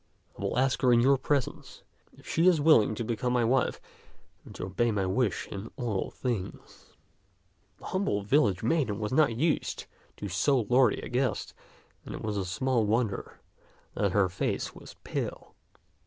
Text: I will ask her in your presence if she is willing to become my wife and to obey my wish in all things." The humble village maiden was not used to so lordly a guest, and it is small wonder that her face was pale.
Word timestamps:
I 0.35 0.41
will 0.41 0.57
ask 0.57 0.81
her 0.81 0.91
in 0.91 0.99
your 0.99 1.15
presence 1.19 1.83
if 2.17 2.27
she 2.27 2.47
is 2.47 2.59
willing 2.59 2.95
to 2.95 3.03
become 3.03 3.31
my 3.33 3.43
wife 3.43 3.79
and 4.43 4.55
to 4.55 4.65
obey 4.65 4.89
my 4.89 5.05
wish 5.05 5.47
in 5.51 5.69
all 5.75 6.09
things." 6.09 6.93
The 7.77 7.85
humble 7.85 8.23
village 8.23 8.63
maiden 8.63 8.97
was 8.97 9.13
not 9.13 9.35
used 9.37 9.85
to 10.17 10.27
so 10.27 10.61
lordly 10.61 11.03
a 11.03 11.07
guest, 11.07 11.53
and 12.03 12.15
it 12.15 12.25
is 12.25 12.49
small 12.49 12.83
wonder 12.83 13.41
that 13.93 14.13
her 14.13 14.27
face 14.27 14.73
was 14.73 14.95
pale. 15.03 15.53